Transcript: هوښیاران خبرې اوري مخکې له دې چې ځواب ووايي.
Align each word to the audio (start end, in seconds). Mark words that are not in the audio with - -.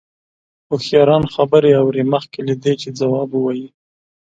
هوښیاران 0.69 1.23
خبرې 1.35 1.71
اوري 1.81 2.03
مخکې 2.13 2.39
له 2.47 2.53
دې 2.63 2.73
چې 2.81 2.89
ځواب 2.99 3.29
ووايي. 3.33 3.67